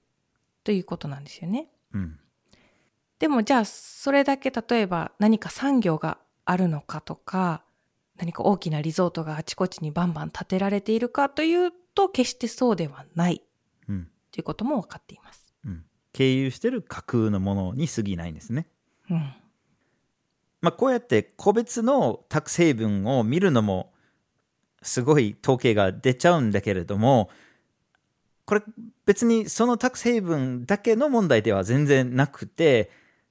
[0.64, 1.68] ということなんですよね。
[1.94, 2.18] うん。
[3.20, 7.62] でもじゃあそれだけ例えば何か産業があるのかとか
[8.16, 13.40] 何か大きなリゾートがあちこちにバンバン建てられているかというと決してそうではない
[13.88, 15.54] うんということも分かっています。
[15.64, 18.66] うん、経由してる架空のものに過ぎないんですね。
[19.08, 19.18] うん。
[20.62, 23.89] まあ、こうやって個別のタックスヘイブンを見るのも
[24.82, 27.30] すごい統計が出ちゃうんだけれども
[28.46, 28.62] これ
[29.06, 32.90] 別にそのタックスヘイブンだけの問題では全然なくて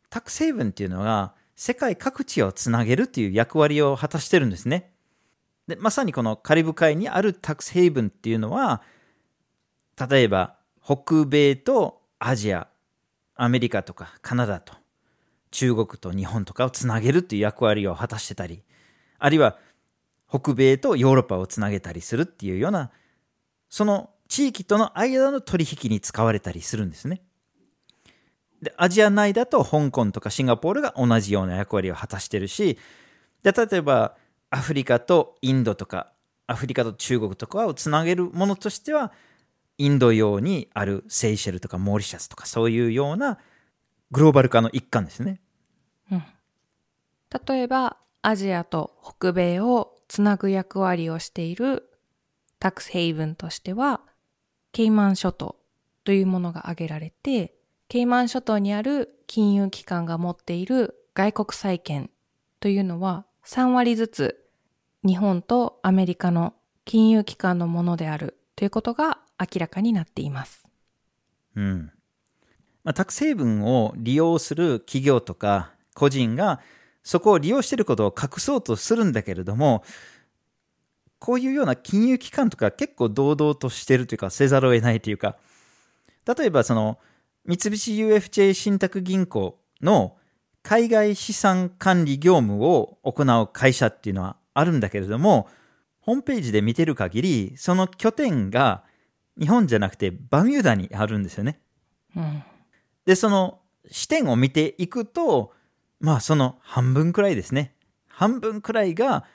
[0.09, 4.93] タックスヘイブンっていうのが世界各地をつなげるっていう役割を果たしてるんですね。
[5.67, 8.81] でまさにこのカリブ海にあるタックスヘイブンっていうのは
[10.09, 12.69] 例えば北米とアジア
[13.35, 14.73] アメリカとかカナダと
[15.51, 18.63] 中国と日本とかをつなげるっていう役割を果たしてたり
[19.19, 19.57] あるいは
[20.29, 22.91] 北米とヨーロッパをつなげたりするっていうような
[23.69, 27.21] その地域との間の取引に使われたりするんですね。
[28.61, 32.77] でアジア内だと香港とかシンガポールが同じような役割を果たしてるし
[33.41, 34.17] で例えば
[34.49, 36.11] アフリカとインドとか
[36.45, 39.13] アフリカと中国とかをつなげるものとしては
[39.77, 43.39] インド洋にあるセイシェルとかモーリシャスとかそういうような
[44.11, 45.39] グローバル化の一環ですね。
[46.11, 46.23] うん。
[47.47, 51.89] 例えば、アジアと北米をつなぐ役割をしている
[52.59, 54.01] タックスヘイブンとしては、
[54.73, 55.55] ケイマン諸島
[56.03, 57.55] というものが挙げられて、
[57.87, 62.09] ケイマン諸島にある金融機関が持っている外国債券
[62.59, 64.45] というのは3割ずつ
[65.05, 66.53] 日本とアメリカの
[66.85, 70.65] 金融機関のものであるということが明らかになっています。
[71.55, 71.91] うん
[72.83, 76.59] まあ、タクスヘイブンを利用する企業とか個人が
[77.03, 79.83] そこを利用していることを隠そうとするんだけれども
[81.17, 85.37] こういうような金融機関とか結構堂々としてるというかせざるを得ないというか
[86.25, 86.97] 例えばその
[87.45, 90.15] 三菱 UFJ 信託銀行の
[90.61, 95.47] 海外資産管理業務を行う会社っていうのはあるんだけれども
[96.01, 98.83] ホームページで見てる限りその拠点が
[99.39, 101.59] 日本じゃなくてバミューダにあるんですよね。
[102.15, 102.43] うん。
[103.05, 103.59] で、その
[103.89, 105.53] 視点を見ていくと、
[105.99, 107.75] まあその半分くらいですね。
[108.07, 109.25] 半分くらいが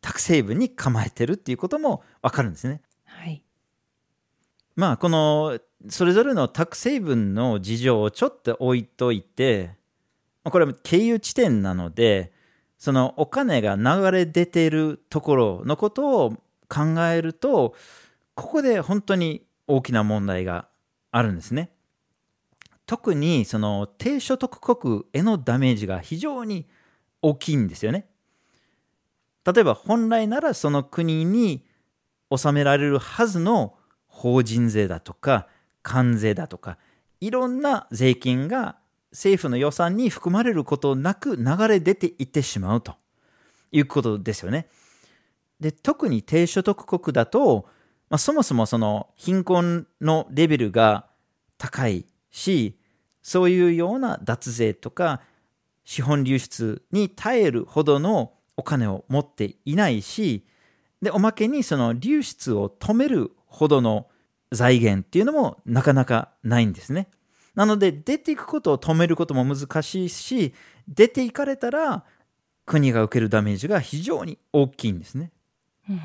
[0.00, 2.80] タクセイブに構えてるっていうこともわかるんですね。
[3.04, 3.42] はい。
[4.74, 9.76] まあこのそれぞれのタク成分の事情をちょっと置いといて、
[10.44, 12.32] まあこれは経由地点なので、
[12.78, 16.30] そのお金が流れ出ているところのことを
[16.68, 17.74] 考えると、
[18.34, 20.68] ここで本当に大きな問題が
[21.10, 21.70] あるんですね。
[22.86, 26.66] 特にその低所得国へのダメージが非常に
[27.20, 28.06] 大きいんですよね。
[29.44, 31.64] 例えば本来ならその国に
[32.30, 33.74] 納められるはずの
[34.06, 35.46] 法人税だとか
[35.82, 36.78] 関税だとか
[37.20, 38.76] いろんな税金が
[39.12, 42.96] 政府の予算に含まれることなく流れ出ていってしまうと
[43.70, 44.68] いうことですよね。
[45.60, 47.66] で特に低所得国だと、
[48.10, 51.06] まあ、そもそもその貧困のレベルが
[51.56, 52.04] 高い
[52.36, 52.78] し
[53.22, 55.20] そういうような脱税とか
[55.84, 60.44] 資本流出に耐えるほどのお金を持っていないし
[61.00, 64.08] でおまけにその流出を止めるほどの
[64.52, 67.08] 財源っていうのもなかなかないんですね。
[67.54, 70.54] なので出ていくことを止めることも難しいし
[70.88, 72.04] 出ていかれたら
[72.66, 75.32] 国が受けるダメージが非常に大きいんですね。
[75.88, 76.00] うん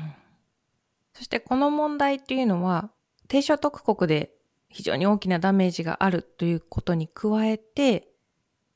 [1.14, 2.90] そしてこの問題っていうのは
[3.28, 4.32] 低所得国で
[4.72, 8.08] 非常に大きなダメージがあるということに加えて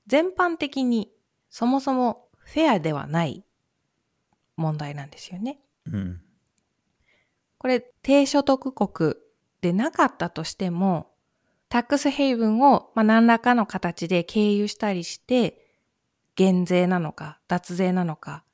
[0.06, 1.10] 全般的に
[1.50, 3.44] そもそもフェアではない
[4.56, 5.58] 問題なんですよね。
[5.86, 6.20] うん。
[7.58, 9.14] これ低所得国
[9.60, 11.10] でなかったとしても
[11.68, 15.66] タックスヘイブンを、まあ、何らかの形で経由したりして
[16.36, 18.44] 減税なのか脱税なのか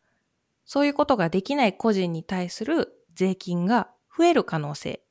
[0.64, 5.02] そういうことができない個人に対する税金が増える可能性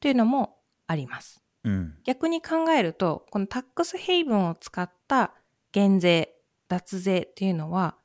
[0.00, 1.41] というのもあります。
[1.64, 1.94] うん。
[2.04, 5.32] 逆に考えると、このタックスヘイブンを使った
[5.72, 6.34] 減税、
[6.68, 7.96] 脱税っていうのは、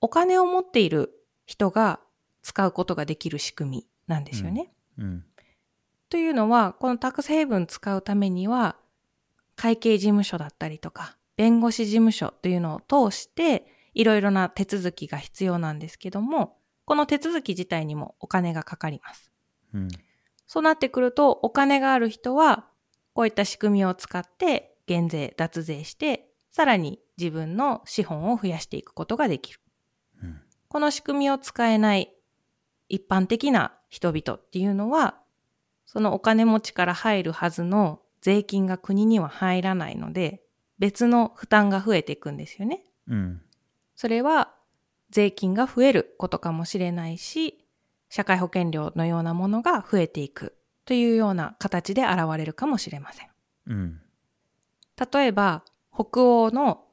[0.00, 1.12] お金を持っている
[1.46, 2.00] 人が
[2.42, 4.72] 使うことができる仕組みなんですよね。
[4.98, 5.24] うん。
[6.08, 8.76] というのは、このタックスヘイブン使うためには、
[9.56, 19.30] 会計事務所だったりとか、弁護士事務所というのを通して、いろいろな手続きが必要なんですけども、この手続き自体にもお金がかかります。
[19.74, 19.88] うん。
[20.52, 22.66] そうなってくると、お金がある人は、
[23.14, 29.60] こういった仕組みを使って減税、脱税して、さらに自分の資本を増やしていくことができる。
[30.22, 32.14] うんこの仕組みを使えない
[32.90, 35.18] 一般的な人々っていうのは、
[35.86, 40.42] そのお金持ちから入るはずの税金が国には入らないので、
[40.78, 42.84] 別の負担が増えていくんですよね。
[43.08, 43.40] うん。
[43.96, 44.54] それは
[45.08, 47.61] 税金が増えることかもしれないし、
[48.14, 53.28] 社会保険料のようなものが増えていくというような形で現れるかもしれません。
[53.68, 54.00] うん。
[55.14, 56.84] 例えば、北欧の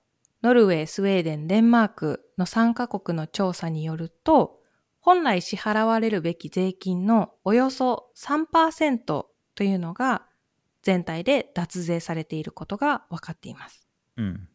[0.43, 4.62] ノルウェー、スウェーデン、デンマークの3カ国の調査によると、
[5.01, 10.25] 本来支払われるべき税金のおよそ3%というのが
[10.84, 13.86] 全体で脱税されていることが分かっています。
[14.15, 14.47] うん。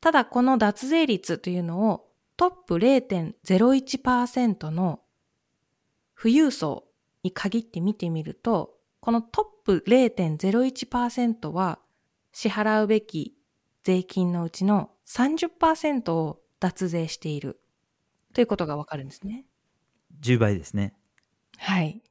[0.00, 5.00] ただこの脱税率というのをトップ0.01%の
[6.20, 6.84] 富裕層
[7.22, 11.78] に限って見てみると、このトップ0.01%は
[12.30, 13.34] 支払うべき
[13.84, 17.58] 税金のうちの30%を脱税している
[18.34, 19.46] ということがわかるんですね。
[20.20, 20.92] 10倍ですね。
[21.56, 22.02] はい。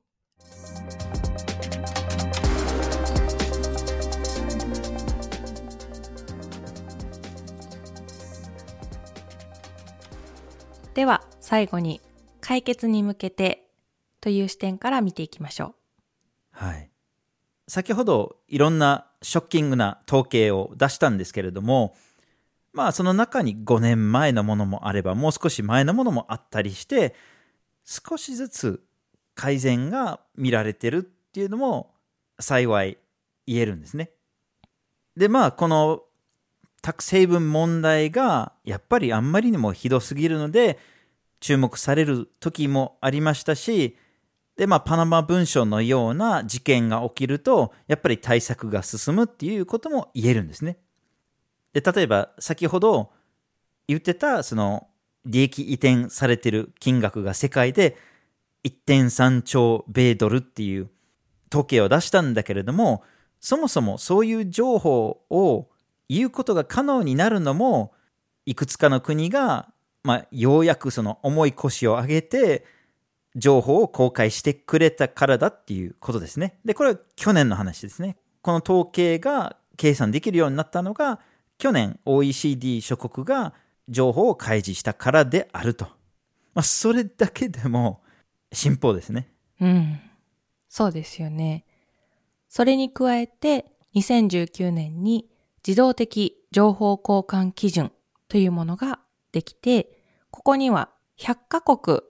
[10.95, 12.01] では最後に
[12.41, 13.68] 解決に向けて
[14.21, 15.75] という視点から見ていきましょう
[16.51, 16.89] はい。
[17.67, 21.95] 先ほどいろんなショッキングな統計を出したんですけれども、
[22.73, 27.15] まあその中に5年前のものもあれば、もう少し前のものもあったりして、
[27.85, 28.83] 少しずつ
[29.35, 31.93] 改善が見られてるっていうのも
[32.39, 32.97] 幸い
[33.47, 34.11] 言えるんですね。
[35.15, 36.03] で、まあこの
[36.81, 40.79] タックスヘイブン問題がやっぱりあんまりにもひどすぎるので
[41.39, 43.97] 注目される時もありましたし、
[44.59, 50.77] で、まあ、パナマ文書のような事件が起きると、やっぱり対策が進むっていうことも言えるんですね。
[51.71, 53.09] で、例えば、先ほど
[53.87, 54.89] 言ってた、その、
[55.23, 57.95] 利益移転されてる金額が世界で
[58.65, 60.89] 1.3兆米ドルっていう
[61.49, 63.03] 統計を出したんだけれども、
[63.39, 65.69] そもそもそういう情報を
[66.09, 67.93] 言うことが可能になるのも、
[68.45, 69.69] いくつかの国が、
[70.03, 72.65] まあ、ようやくその重い腰を上げて、
[73.35, 76.59] 情報を公開してくれたからだっていうことですね。
[76.65, 78.17] で、これは去年の話ですね。
[78.41, 81.19] この統計が計算できるようになったのが、
[81.57, 83.53] 去年 OECD 諸国が
[83.87, 85.85] 情報を開示したからであると。
[86.53, 88.01] まあ、それだけでも
[88.51, 89.29] 進歩ですね。
[89.61, 89.67] う。
[89.67, 89.99] ん。
[90.67, 91.65] そうですよね。
[92.47, 93.65] それに加えて、
[93.95, 95.29] 2019年に
[95.65, 97.91] 自動的情報交換基準
[98.27, 98.99] というものが
[99.31, 99.99] できて、
[100.31, 102.01] ここには100カ国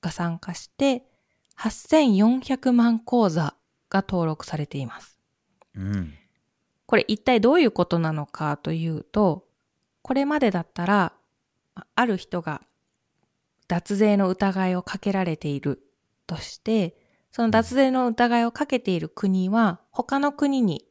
[0.00, 1.04] が参加して、
[1.58, 3.54] 8400万口座
[3.88, 5.18] が登録されています。
[5.74, 6.14] うん。
[6.86, 9.46] これ一体どういうことなのかというと、
[10.02, 11.12] これまでだったら、
[11.74, 12.62] あある人が
[13.68, 15.82] 脱税の疑いをかけられている
[16.26, 16.96] として、
[17.30, 20.84] その脱税の疑いをかけている国は他の国に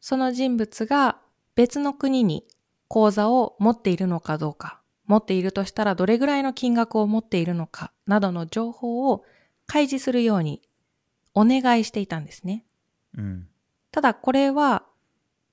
[0.00, 1.18] その人物が
[1.54, 2.44] 別の国に
[2.88, 9.24] 口座を持っているのかどうか、持っているとしたらどれぐらいの金額を持っているのかなどの情報を
[9.66, 10.62] 開示するように
[11.34, 12.64] お願いしていたんですね。
[13.16, 13.48] うん。
[13.90, 14.84] ただこれは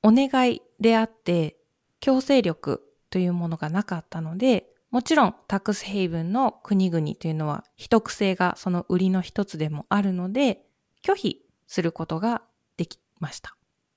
[0.03, 1.57] お願いであって
[1.99, 10.63] 強制力というものがなかったので、もちろんタックスヘイブンの国々というのは秘匿性がその売りの一つでもあるので、
[11.03, 12.41] 拒否することが
[12.77, 13.55] できました。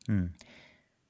[0.09, 0.35] うん。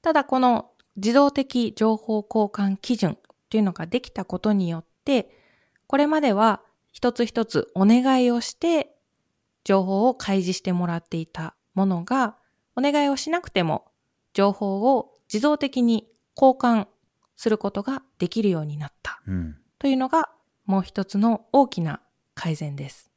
[0.02, 3.18] ただこの自動的情報交換基準
[3.54, 5.30] というのができたことによって、
[5.86, 8.96] これまでは一つ一つお願いをして
[9.62, 12.34] 情報を開示してもらっていたものが、
[12.74, 13.84] お願いをしなくても
[14.32, 16.88] 情報を自動的に交換
[17.36, 19.56] することができるようになったうん。
[19.78, 20.30] というのが
[20.66, 22.00] もう一つの大きな
[22.34, 23.12] 改善です。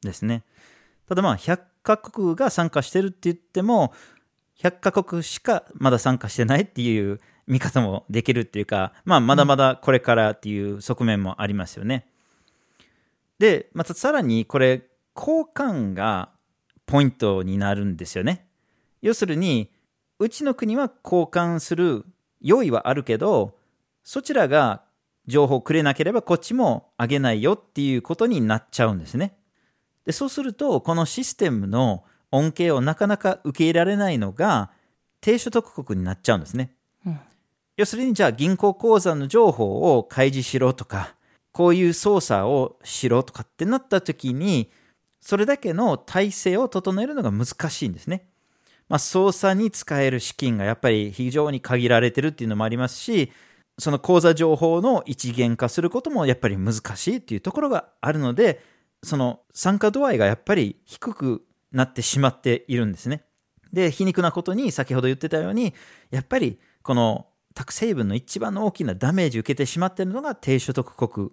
[0.00, 0.44] ですね。
[1.10, 3.92] ただまあ、100カ国が参加してるって言っても、
[4.58, 12.06] 100カ国しかまだ参加してないっていう見方もできるっていうか、まあ、まだまだこれからっていう側面もありますよね。
[13.38, 14.82] で、またさらにこれ、
[15.16, 16.30] 交換が
[16.86, 18.46] ポイントになるんですよね。
[19.02, 19.70] 要するに、
[20.18, 22.04] うちの国は交換する
[22.40, 23.56] 用意はあるけど、
[24.02, 24.82] そちらが
[25.26, 29.36] 情報をくれなければこっちもあげないよっていうことになっちゃうんですね。
[30.04, 34.70] でそうすると、このシステムの恩恵をなかなか受け入れられないのが、
[35.20, 36.74] 低所得国になっちゃうんですね。
[37.76, 41.14] 要するに、じゃあ銀行口座の情報を開示しろとか、
[41.52, 44.70] こういう操作をしろとかってなった時に、
[45.20, 48.28] それだけの体制を整えるのが難しいんですね。
[48.88, 53.32] まあ、操作に使える資金がやっぱり非常に限られてるっていうのもありますし、
[53.78, 58.62] その口座情報の一元化することもやっぱり難しいっていうところがあるので、
[59.02, 63.24] その参加度合いがやっぱり低くなってしまっているんですね。
[63.72, 65.74] で、皮肉なことに先ほど言ってたように、
[66.10, 71.30] やっぱりこのタクスヘイブンの一番の大きなダメージを受けてしまっているのが低所得国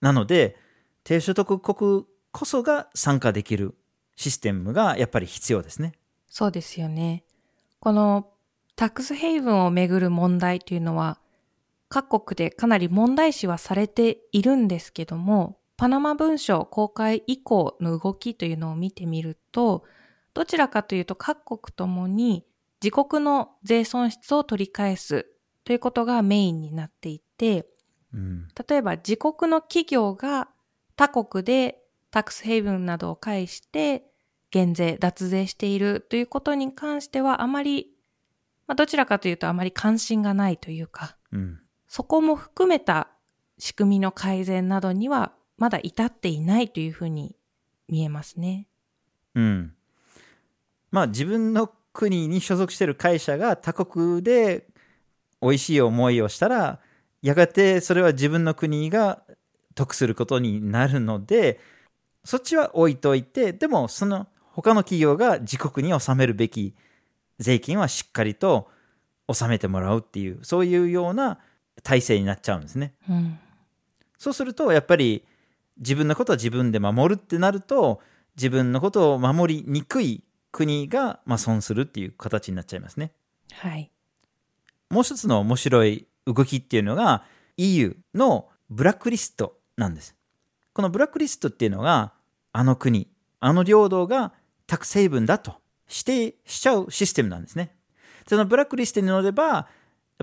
[0.00, 0.56] なので、
[1.02, 3.74] 低所得国こそが参加できる
[4.16, 5.92] システムがやっぱり必要ですね。
[6.28, 7.24] そうですよね。
[7.80, 8.28] この
[8.74, 11.18] タックスヘイブンをめぐる問題というのは、
[11.88, 19.84] 各国でかなり問題視はされているんですけども、パナマ文書公開以降の動きというのを見てみると、
[20.34, 22.44] どちらかというと各国ともに
[22.82, 25.26] 自国の税損失を取り返す
[25.66, 27.66] ということがメインになっていて、
[28.14, 30.48] うん、例えば自国の企業が
[30.94, 31.80] 他国で
[32.12, 34.04] タックスヘイブンなどを介して
[34.52, 37.88] 減税、脱税しているということに関してはあまり、
[38.68, 41.58] まあ、どちらかというとあまり関心がないというか、うん、
[41.88, 43.08] そこも含めた
[43.58, 47.34] 仕組みの改善などにはまだ至っていないというふうに
[47.88, 48.68] 見えますね。
[49.34, 49.74] うん。
[50.92, 54.68] まあ自分の国に所属している会社が他国で
[55.42, 56.80] 美味しい思いをしたら、
[57.22, 59.22] やがてそれは自分の国が
[59.74, 61.60] 得することになるので、
[62.24, 66.74] そっちは置いといて、でもその他の企業が自国に納めるべき
[67.38, 68.68] 税金はしっかりと
[69.28, 71.38] 納めてもらうっていう、そういうような
[71.82, 72.94] 体制になっちゃうんですね。
[73.08, 73.38] うん、
[74.18, 75.24] そうすると、やっぱり
[75.78, 78.00] 自分のことは自分で守るってなると、
[78.36, 80.22] 自分のことを守りにくい
[80.52, 83.12] 国が、まあ、損するっていう形になっちゃいますね。
[83.52, 83.90] はい。
[84.90, 87.24] もう一つの面白い動きっていうのが
[87.56, 90.14] EU のブラックリストなんです。
[90.72, 92.12] このブラックリストっていうのが、
[92.52, 93.08] あの国、
[93.40, 94.32] あの領土が
[94.66, 95.56] タク成分だと
[95.88, 97.74] 指定しちゃうシステムなんですね。
[98.28, 99.66] そのブラックリストに乗れば、やっ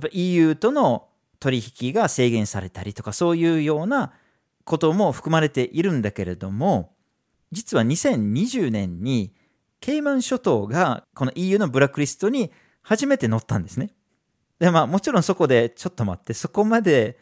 [0.01, 1.07] ぱ EU との
[1.39, 4.14] 取引が制限されたりとか、そういうような
[4.66, 6.93] ことも含まれているんだけれども、
[7.51, 9.34] 実は2020年に
[9.80, 12.51] ケイマン諸島がこの EU のブラックリストに
[12.82, 13.91] 初めて載ったんですね。
[14.64, 17.18] で、まあもちろんそこでちょっと待って、そこまで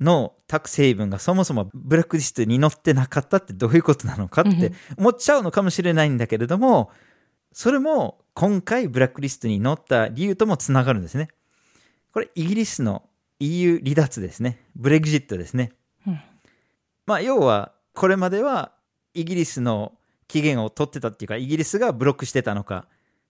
[0.00, 6.90] のタク成分がそもそもブラックリストに載ってなかったってどういうことなのかって思っちゃうのかもしれないんだけれども、
[7.52, 11.28] それも今回ブラックリストに載った理由ともつながるんですね。
[12.12, 13.04] これイギリスの
[13.38, 14.64] EU 離脱ですね。
[14.74, 15.70] ブレグジットですね。
[16.08, 16.20] うん、
[17.06, 18.72] まあ要はこれまでは
[19.14, 19.92] イギリスの
[20.26, 22.88] 期限を取ってたっていうかイギリスがブロックしてたのか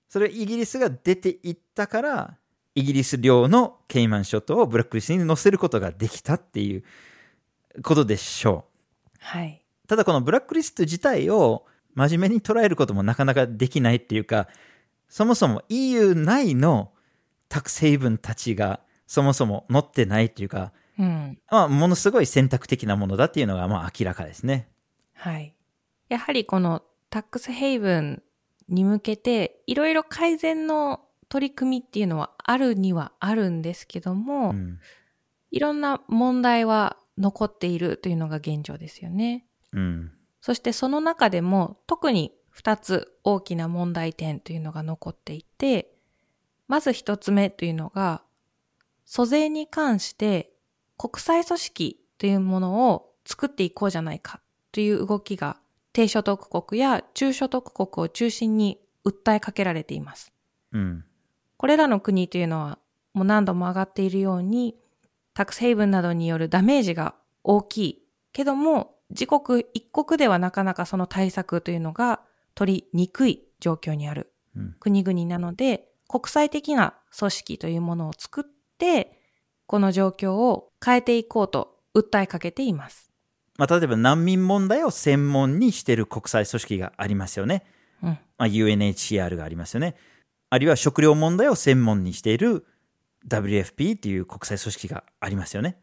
[0.08, 2.38] それイギリスが出ていったから
[2.74, 6.82] イギリス領のケイマン諸島をブラックリストに載せることができたっていう
[7.82, 8.66] ことでしょ
[9.14, 9.18] う。
[9.20, 9.62] はい。
[9.86, 14.48] ただこのブラックリスト自体を真面目に捉えることもなかなかできないっていうか、
[15.08, 16.92] そもそも EU 内の
[17.48, 24.68] タク成分たちがそもそも載ってないっていうか、うん、まあ、ものすごい選択的なものだっていうのがまあ明らかですね。
[25.14, 25.54] はい。
[26.08, 28.22] やはりこのタックスヘイブン
[28.68, 34.78] に向けていろいろ改善の取り組みっていうのはあるにはあるんですけども、うん、
[35.50, 39.46] いろんな問題は残っているというのが現状ですよね。
[39.72, 45.92] うん、そしてその中でも特に2つ大きな問題点というのが残っていて、
[46.68, 48.22] まず1つ目というのが、
[49.04, 50.52] 租税に関して
[50.96, 54.40] 国際組織というものを作っていこうじゃないか
[54.72, 55.58] という動きが
[55.92, 60.32] 低所得国や中所得国を中心に訴えかけられています。
[60.72, 61.04] うん、
[61.64, 62.78] これらの国というのは
[63.14, 64.76] もう何度も上がっているように、
[65.32, 68.02] タックスヘイブンなどによるダメージが大きい
[68.34, 72.20] けども、自国一国ではなかなかその対策というのが
[72.54, 74.30] 取りにくい状況にある
[74.78, 78.44] 国々なので、うん、国際的な組織というものを作っ
[78.76, 79.18] て、
[79.64, 83.10] この状況を変えていこうと訴えかけています。
[83.56, 87.64] まあ、例えば難民問題を専門にしている国際組織がありますよね。
[88.02, 89.96] うんまあ、UNHCR がありますよね。
[90.50, 92.66] あるいは食料問題を専門にしている
[93.28, 95.78] WFP という国際組織がありますよね。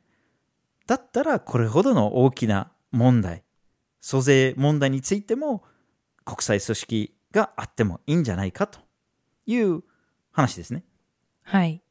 [0.88, 3.44] だったらこれほどの大きな問題、
[4.00, 5.64] 租税問題についても
[6.26, 8.80] 国際組織があってもいいんじゃないかと
[9.46, 9.84] いう
[10.32, 10.84] 話ですね。
[11.44, 11.82] はい。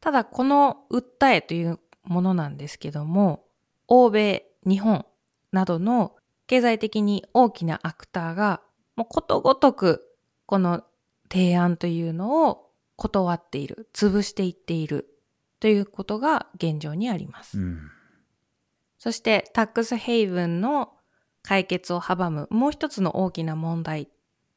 [0.00, 3.44] ただこの訴えというものなんですけども、
[3.88, 5.06] 欧米、日本
[5.52, 6.14] などの
[6.46, 8.62] 経済的に大きなアクターが
[8.96, 10.04] もうことごとく
[10.46, 10.82] この
[11.30, 15.08] 提案というのを断っている、潰していっている
[15.60, 17.58] ということが現状にあります。
[17.58, 17.90] うん、
[18.98, 20.92] そしてタックスヘイブンの
[21.42, 24.08] 解決を阻むもう一つの大きな問題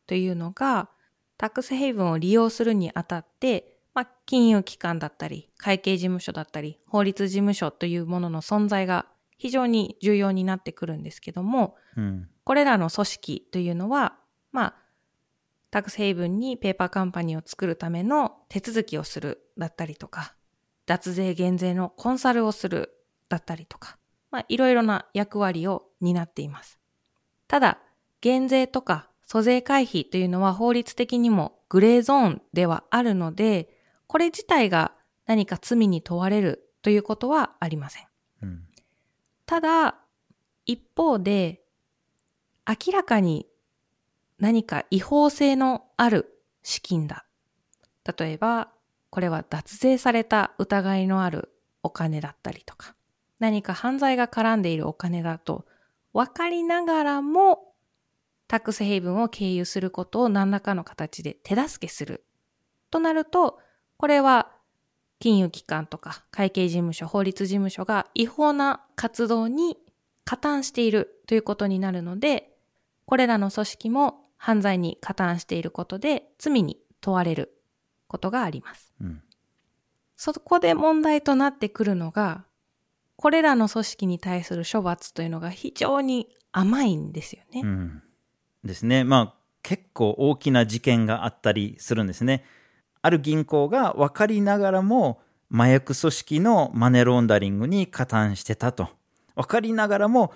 [0.07, 0.89] というのが、
[1.37, 9.05] タックスヘイブンを利用するにあたって、まあ、金融機関だったり、会計事務所だったり、法律事務所というものの存在が
[9.37, 14.17] 非常に重要になってくるんですけども、うん、これらの組織というのは、
[14.51, 14.75] まあ、
[15.71, 20.35] タックスヘイブンにペーパーカンパニーを作るための手続きをするだったりとか、
[20.85, 22.93] 脱税減税のコンサルをする
[23.29, 23.97] だったりとか、
[24.29, 26.79] まあ、いろいろな役割を担っています。
[27.47, 27.79] ただ、
[28.19, 33.69] 減税とか租税回避というのは法律的にもグレーゾーンではあるので、
[34.07, 34.91] これ自体が
[35.25, 38.07] 何か罪に問われるということはありません。
[38.43, 38.63] うん
[39.51, 39.99] ただ、
[40.65, 41.61] 一方で、
[42.65, 43.47] 明らかに
[44.41, 47.25] 何か違法性のある資金だ。
[48.17, 48.69] 例えば、
[49.11, 52.95] これは脱税された疑いのあるお金だったりとか、
[53.37, 55.65] 何か犯罪が絡んでいるお金だと
[56.11, 57.75] 分かりながらも、
[58.47, 62.25] タックスヘイブンを経由することを何らかの形で手助けする。
[62.89, 63.59] となると、
[63.97, 64.51] これは
[65.19, 69.77] 金融機関とか会計事務所、法律事務所が違法な活動に
[70.25, 72.57] 加担しているということになるので、
[73.05, 77.53] これらの組織も犯罪に加担していることで罪に問われる
[78.07, 78.91] ことがあります。
[78.99, 79.21] うん
[80.23, 82.45] そこで問題となってくるのが、
[83.15, 87.61] これらの組織に対する処罰というのが非常に甘いんですよね。
[87.63, 88.03] うん
[88.63, 89.03] ですね。
[89.03, 89.33] まあ
[89.63, 92.45] 結構大きな事件があったりするんですね。
[93.01, 95.21] ある銀行が分かりながらも
[95.51, 98.89] 麻薬組織のマネーロンダリングに加担してたと。
[99.35, 100.33] 分かりながらも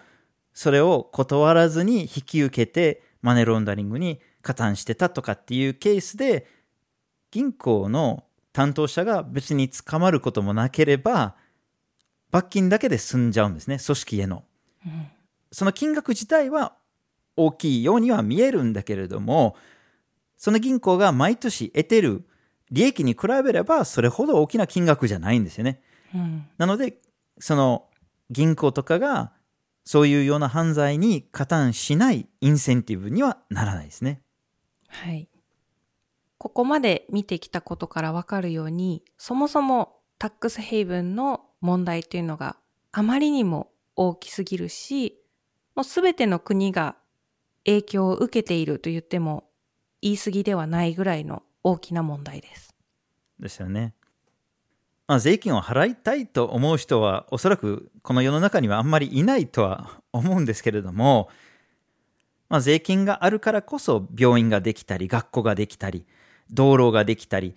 [0.52, 6.46] それを断らずに引き受けてマネーロンダリングに加担してたとかっていうケースで
[7.32, 8.24] 銀行の
[8.54, 11.36] 担当者が別に捕まることもなければ
[12.30, 14.44] 罰金だけで済んじゃうんですね組織への。
[14.86, 15.08] うん
[15.52, 16.74] その金額自体は
[17.38, 19.56] 大きいようには見えるんだけれども、
[20.36, 22.26] その銀行が毎年得てる
[22.72, 25.82] 利益に比べればそれほど大きな金額じゃないんですよね。
[26.14, 26.98] うんなので、
[27.40, 27.86] その
[28.30, 29.32] 銀行とかが
[29.86, 34.22] そういうような犯罪に加担しないインセンティブにはならないですね。
[34.88, 35.30] はい。
[36.38, 42.58] ここまで見てきたことからわかるように、そもそもタックスヘイブンの問題というのが
[42.92, 45.22] あまりにも大きすぎるし、
[45.76, 46.96] もうすべての国が
[47.66, 49.50] 影響を受けていると言っても
[50.02, 52.76] 言い過ぎではないぐらいの大きな問題です。
[53.40, 53.94] ですよね。
[55.08, 61.30] まあ、税金を払いたいと思う人はおそらくこの世の中にはあんまりいないとは 思うんですけれども、
[62.50, 66.06] まあ、税金があるからこそ病院ができたり学校ができたり
[66.50, 67.56] 道路ができたり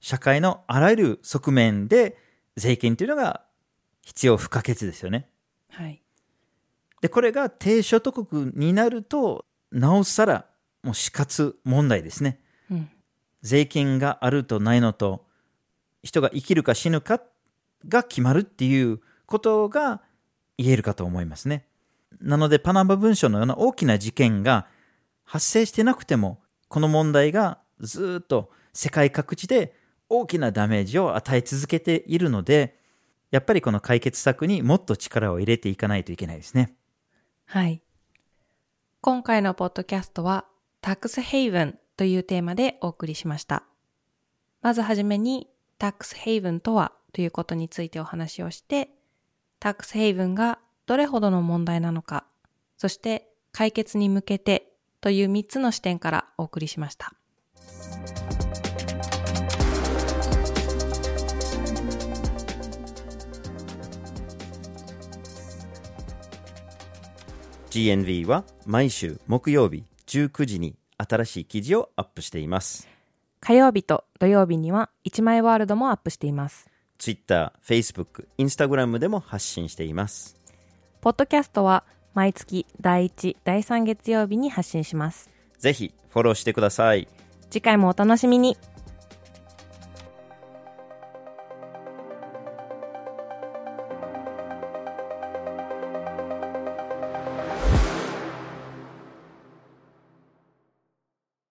[0.00, 2.18] 社会のあらゆる側面で
[2.56, 3.42] 税金というのが
[4.02, 5.28] 必要不可欠ですよね。
[5.70, 6.02] はい。
[7.00, 10.46] でこれが低所得国になるとなおさら
[10.82, 12.40] もう死活問題ですね。
[12.70, 12.90] うん。
[13.42, 15.23] 税金があるとないのと
[16.04, 17.20] 人が生きるか死ぬか
[17.88, 20.00] が決まるっていうことが
[20.56, 21.66] 言えるかと思いますね。
[22.20, 24.68] なのでパナマ文書のような大きな事件が
[25.24, 29.74] 発生してなくてもこの問題がずっと世界各地で
[30.08, 32.78] 大きなダメージを与え続けているので
[33.30, 36.76] やっぱりこの解決策にもっと力を入れていかないといけないですね。
[37.46, 37.82] はい。
[39.00, 40.46] 今回のポッドキャストは、
[40.80, 43.64] タックスヘイブンというテーマでお送りしました。
[44.62, 45.48] まずはじめに、
[45.78, 48.90] タックスヘイブンとはということについてお話をして、
[49.60, 52.24] タックスヘイブンがどれほどの問題なのか、
[52.76, 57.14] そして解決に向けてという3つの視点からお送りしました。
[67.70, 72.93] GNV は毎週木曜日19時に新しい記事をアップしています。
[73.46, 76.70] 火曜日と土曜日には1枚ワールドもアップしています。
[76.96, 80.38] Twitter、Facebook、Instagram でも発信しています。
[81.02, 81.84] ポッドキャストは
[82.14, 85.28] 毎月第1、第3月曜日に発信します。
[85.58, 87.06] ぜひフォローしてください。
[87.50, 88.56] 次回もお楽しみに。